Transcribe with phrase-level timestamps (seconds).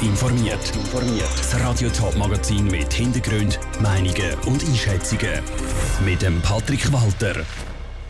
[0.00, 0.72] informiert.
[1.36, 5.40] Das Radio Top Magazin mit Hintergrund, Meinungen und Einschätzungen
[6.04, 7.44] mit dem Patrick Walter.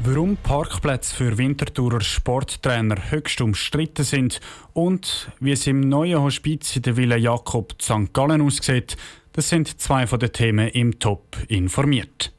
[0.00, 4.40] Warum Parkplätze für Winterthurer Sporttrainer höchst umstritten sind
[4.72, 8.12] und wie es im neuen Hospiz in der Villa Jakob St.
[8.12, 8.96] Gallen aussieht,
[9.32, 12.32] das sind zwei von den Themen im Top informiert.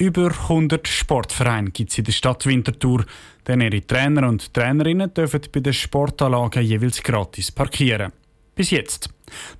[0.00, 3.04] Über 100 Sportvereine gibt es in der Stadt Winterthur,
[3.46, 8.10] denn ihre Trainer und Trainerinnen dürfen bei den Sportanlagen jeweils gratis parkieren.
[8.54, 9.10] Bis jetzt.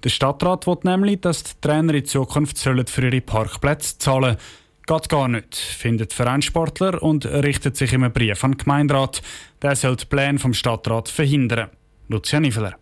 [0.02, 4.38] Der Stadtrat will nämlich, dass die Trainer in Zukunft für ihre Parkplätze zahlen
[4.86, 9.20] Geht gar nicht, findet Vereinssportler und richtet sich im Brief an den Gemeinderat.
[9.60, 11.68] Der soll die Pläne vom Stadtrat verhindern.
[12.09, 12.79] Lucia Niveler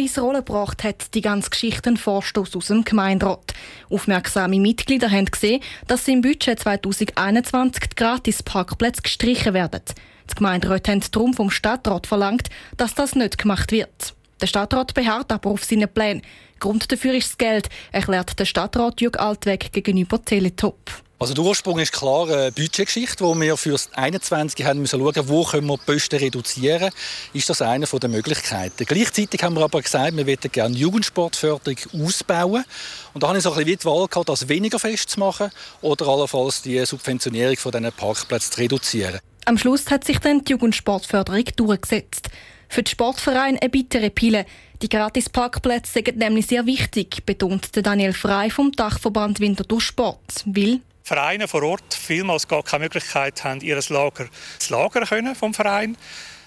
[0.00, 3.54] ins Rollen gebracht hat die ganze Geschichte einen Vorstoß aus dem Gemeinderat.
[3.90, 9.82] Aufmerksame Mitglieder haben gesehen, dass im Budget 2021 die Gratis-Parkplätze gestrichen werden.
[10.30, 14.14] Die Gemeinderäte haben darum vom Stadtrat verlangt, dass das nicht gemacht wird.
[14.40, 16.22] Der Stadtrat beharrt aber auf seinen Plänen.
[16.58, 20.78] Grund dafür ist das Geld, erklärt der Stadtrat Jürg Altweg gegenüber Teletop.
[21.18, 25.28] Also der Ursprung ist klar eine Budgetgeschichte, wo wir für das 21 haben müssen schauen,
[25.28, 26.90] wo können wir die Posten reduzieren.
[27.34, 28.86] Ist das eine der Möglichkeiten?
[28.86, 32.64] Gleichzeitig haben wir aber gesagt, wir möchten gerne Jugendsportförderung ausbauen.
[33.12, 35.50] Und da habe ich so ein bisschen die Wahl gehabt, das weniger festzumachen
[35.82, 39.20] oder allenfalls die Subventionierung von diesen Parkplätzen zu reduzieren.
[39.44, 42.30] Am Schluss hat sich dann die Jugendsportförderung durchgesetzt.
[42.72, 44.46] Für den Sportverein eine bittere Pille.
[44.80, 50.44] Die Gratis-Parkplätze sind nämlich sehr wichtig, betont Daniel Frey vom Dachverband Winterthur Sport.
[50.46, 54.26] Weil Vereine vor Ort vielmals gar keine Möglichkeit haben, ihr Lager
[54.60, 55.96] zu lagern können vom Verein.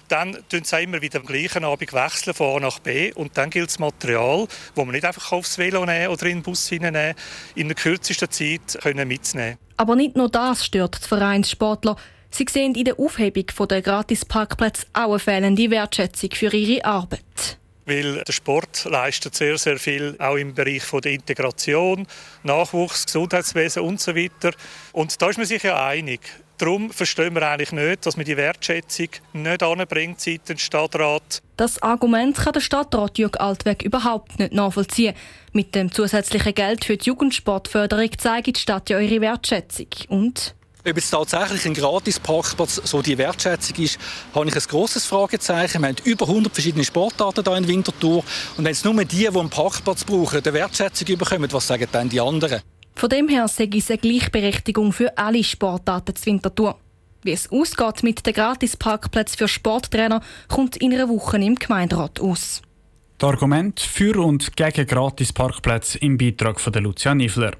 [0.08, 3.50] Dann tun sie immer wieder am gleichen Abend wechseln von A nach B und dann
[3.50, 7.16] gilt das Material, das man nicht einfach aufs Velo nehmen oder in den Bus hineinnehmen,
[7.54, 9.58] in der kürzesten Zeit können mitnehmen.
[9.76, 11.96] Aber nicht nur das stört die Vereinssportler.
[12.36, 18.22] Sie sehen in der Aufhebung der Gratis-Parkplätze auch eine fehlende Wertschätzung für ihre Arbeit weil
[18.24, 22.06] der Sport leistet sehr, sehr viel auch im Bereich von der Integration,
[22.42, 24.52] Nachwuchs, Gesundheitswesen und so weiter.
[24.92, 26.20] Und da ist man sich ja einig.
[26.56, 31.42] Darum verstehen wir eigentlich nicht, dass man die Wertschätzung nicht anbringt seitens Stadtrat.
[31.58, 35.14] Das Argument kann der Stadtrat Jürg Altweg überhaupt nicht nachvollziehen.
[35.52, 39.88] Mit dem zusätzlichen Geld für die Jugendsportförderung zeigt die Stadt ja ihre Wertschätzung.
[40.08, 40.54] Und
[40.86, 43.98] ob es tatsächlich ein Gratis-Parkplatz so die Wertschätzung ist,
[44.34, 45.80] habe ich ein grosses Fragezeichen.
[45.80, 48.22] Wir haben über 100 verschiedene Sportarten hier in Winterthur.
[48.56, 52.08] Und wenn es nur die, die einen Parkplatz brauchen, die Wertschätzung bekommen, was sagen dann
[52.08, 52.60] die anderen?
[52.94, 56.78] Von dem her sehe ich eine Gleichberechtigung für alle Sportarten zu Winterthur.
[57.22, 62.60] Wie es ausgeht mit den Gratis-Parkplätzen für Sporttrainer, kommt in einer Woche im Gemeinderat aus.
[63.16, 67.52] Das Argument für und gegen Gratis-Parkplätze im Beitrag von Lucia Nifler.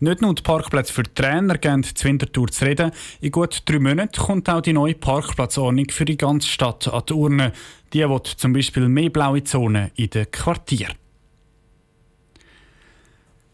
[0.00, 2.92] Nicht nur die Parkplätze für die Trainer gehen zu Winterthur zu reden.
[3.20, 7.12] In gut drei Monaten kommt auch die neue Parkplatzordnung für die ganze Stadt an die
[7.12, 7.52] Urne.
[7.92, 10.94] Die will zum Beispiel mehr blaue Zonen in den Quartieren.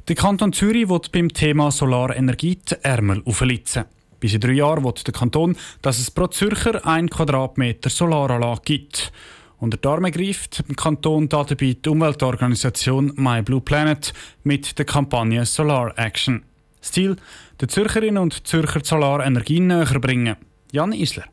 [0.07, 3.85] Der Kanton Zürich will beim Thema Solarenergie die Ärmel auflitzen.
[4.21, 9.13] Bis in drei Jahren will der Kanton, dass es pro Zürcher ein Quadratmeter Solaranlage gibt.
[9.65, 15.47] Unter die Arme greift im Kanton dabei die Umweltorganisation My Blue Planet mit der Kampagne
[15.47, 16.43] Solar Action.
[16.83, 17.17] Das Ziel,
[17.59, 20.37] den Zürcherinnen und Zürcher Solarenergie näher bringen.
[20.71, 21.25] Jan Isler.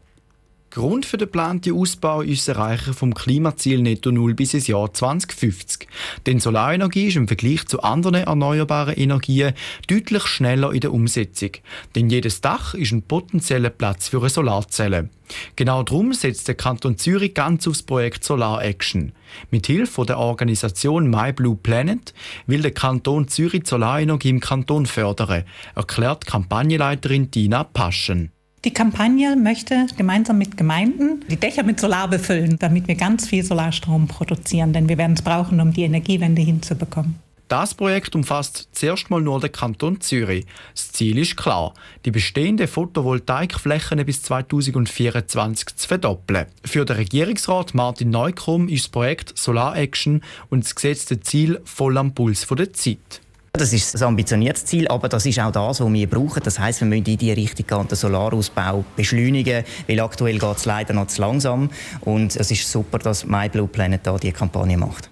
[0.71, 4.93] Grund für den geplanten Ausbau ist das Erreichen vom Klimaziel Netto Null bis ins Jahr
[4.93, 5.85] 2050.
[6.25, 9.53] Denn Solarenergie ist im Vergleich zu anderen erneuerbaren Energien
[9.89, 11.51] deutlich schneller in der Umsetzung.
[11.93, 15.09] Denn jedes Dach ist ein potenzieller Platz für eine Solarzelle.
[15.57, 19.11] Genau darum setzt der Kanton Zürich ganz aufs Projekt Solar Action.
[19.49, 22.13] Mit Hilfe der Organisation My Blue Planet
[22.47, 25.43] will der Kanton Zürich Solarenergie im Kanton fördern,
[25.75, 28.31] erklärt Kampagnenleiterin Tina Paschen.
[28.63, 33.44] Die Kampagne möchte gemeinsam mit Gemeinden die Dächer mit Solar befüllen, damit wir ganz viel
[33.44, 37.16] Solarstrom produzieren, denn wir werden es brauchen, um die Energiewende hinzubekommen.
[37.47, 40.45] Das Projekt umfasst zuerst mal nur den Kanton Zürich.
[40.75, 41.73] Das Ziel ist klar,
[42.05, 46.45] die bestehenden Photovoltaikflächen bis 2024 zu verdoppeln.
[46.63, 50.21] Für den Regierungsrat Martin Neukrumm ist das Projekt Solar Action
[50.51, 53.21] und das gesetzte Ziel voll am Puls der Zeit.
[53.53, 56.42] Das ist ein ambitioniertes Ziel, aber das ist auch das, was wir brauchen.
[56.42, 60.65] Das heißt, wir müssen in diese Richtung gehen, den Solarausbau beschleunigen, weil aktuell geht es
[60.65, 61.69] leider noch zu langsam.
[62.00, 65.12] Und es ist super, dass MyBlue Planet da diese Kampagne macht.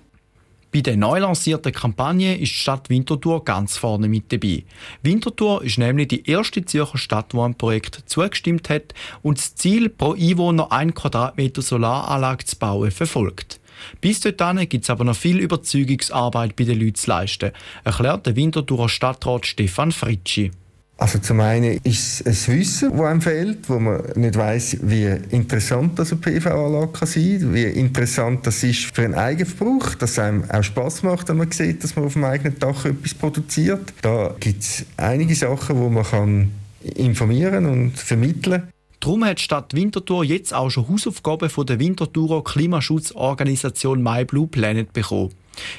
[0.71, 4.63] Bei der neu lancierten Kampagne ist die Stadt Winterthur ganz vorne mit dabei.
[5.01, 9.89] Winterthur ist nämlich die erste Zürcher Stadt, die am Projekt zugestimmt hat und das Ziel,
[9.89, 13.59] pro Einwohner ein Quadratmeter Solaranlage zu bauen, verfolgt.
[14.01, 17.51] Bis dorthin gibt es aber noch viel Überzeugungsarbeit bei den Leuten zu leisten,
[17.83, 20.51] erklärt der Winterthurer Stadtrat Stefan Fritschi.
[20.99, 25.05] Also zum einen ist es ein Wissen, das einem fehlt, wo man nicht weiß, wie
[25.29, 30.19] interessant das eine PV-Anlage kann sein, wie interessant das ist für einen Eigenverbrauch, dass es
[30.19, 33.93] einem auch Spaß macht, wenn man sieht, dass man auf dem eigenen Dach etwas produziert.
[34.01, 38.63] Da gibt es einige Sachen, wo man kann informieren und vermitteln.
[38.99, 44.91] Darum hat Stadt Winterthur jetzt auch schon Hausaufgaben von der Winterthurer Klimaschutzorganisation My Blue Planet
[44.91, 45.33] bekommen.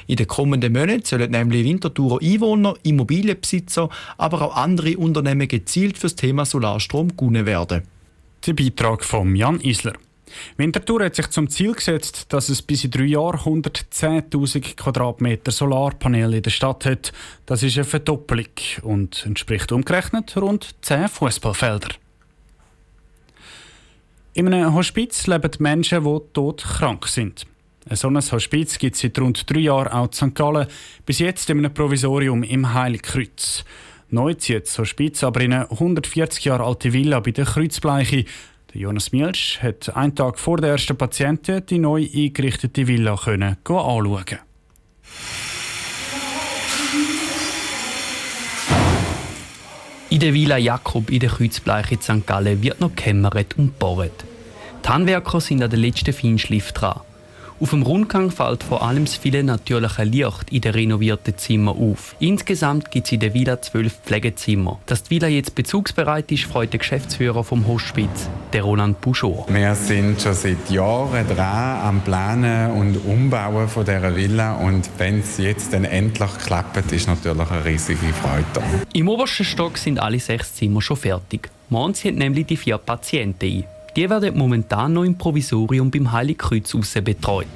[0.07, 6.07] In den kommenden Monaten sollen nämlich Winterthurer Einwohner, Immobilienbesitzer, aber auch andere Unternehmen gezielt für
[6.07, 7.83] das Thema Solarstrom gewonnen werden.
[8.45, 9.93] Der Beitrag von Jan Isler.
[10.57, 16.37] Winterthur hat sich zum Ziel gesetzt, dass es bis in drei Jahren 110.000 Quadratmeter Solarpaneele
[16.37, 17.11] in der Stadt hat.
[17.45, 18.47] Das ist eine Verdoppelung
[18.81, 21.89] und entspricht umgerechnet rund 10 Fußballfelder.
[24.33, 27.45] In einem Hospiz leben Menschen, die todkrank sind.
[27.89, 30.35] Ein solches Hospiz gibt es seit rund drei Jahren auch in St.
[30.35, 30.67] Gallen,
[31.05, 33.65] bis jetzt in einem Provisorium im Heiligkreuz.
[34.09, 38.23] Neu zieht das Hospiz aber in eine 140 Jahre alte Villa bei der Kreuzbleiche.
[38.73, 44.39] Jonas Mielsch hat einen Tag vor der ersten Patienten die neu eingerichtete Villa können anschauen.
[50.11, 52.27] In der Villa Jakob in der Kreuzbleiche in St.
[52.27, 54.11] Gallen wird noch gekämmert und gebaut.
[54.83, 56.99] Die Handwerker sind an der letzten Feinschliff dran.
[57.61, 62.15] Auf dem Rundgang fällt vor allem das viele natürliche Licht in den renovierten Zimmern auf.
[62.19, 64.79] Insgesamt gibt es in der Villa zwölf Pflegezimmer.
[64.87, 69.45] Dass die Villa jetzt bezugsbereit ist, freut der Geschäftsführer vom Hospiz, der Roland Bouchot.
[69.53, 75.19] Wir sind schon seit Jahren dran am Planen und Umbauen von dieser Villa und wenn
[75.19, 78.63] es jetzt dann endlich klappt, ist natürlich eine riesige Freude da.
[78.91, 81.51] Im obersten Stock sind alle sechs Zimmer schon fertig.
[81.69, 83.80] Morgen sind nämlich die vier Patienten ein.
[83.95, 86.73] Die werden momentan noch im Provisorium beim Heiligkreuz
[87.03, 87.47] betreut.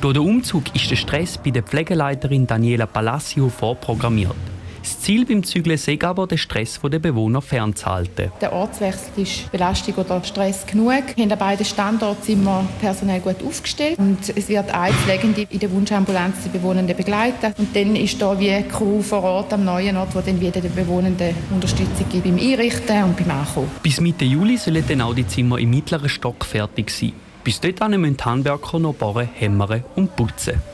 [0.00, 4.53] Durch den Umzug ist der Stress bei der Pflegeleiterin Daniela Palacio vorprogrammiert.
[4.84, 8.30] Das Ziel beim Zügeln sei aber, den Stress der Bewohner fernzuhalten.
[8.42, 11.16] Der Ortswechsel ist Belastung oder Stress genug.
[11.16, 15.58] Wir haben an beiden Standorten immer personell gut aufgestellt und es wird eine Pflegende in
[15.58, 17.54] der Wunschambulanz die Bewohnenden begleiten.
[17.56, 20.74] Und dann ist da wie Crew vor Ort am neuen Ort, wo dann wieder den
[20.74, 23.70] Bewohnenden Unterstützung gibt beim Einrichten und beim Ankommen.
[23.82, 27.14] Bis Mitte Juli sollen dann auch die Zimmer im mittleren Stock fertig sein.
[27.42, 30.73] Bis dahin müssen die Handwerker noch bohren, hämmern und putzen.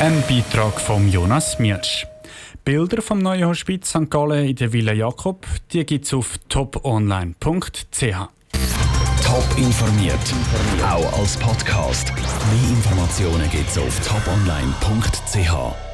[0.00, 2.06] Ein Beitrag von Jonas Mielsch.
[2.64, 4.08] Bilder vom neuen Hospiz St.
[4.08, 7.34] Gallen in der Villa Jakob, die gibt es auf toponline.ch.
[8.00, 10.14] Top informiert,
[10.88, 12.12] auch als Podcast.
[12.14, 15.87] Mehr Informationen gibt es auf toponline.ch.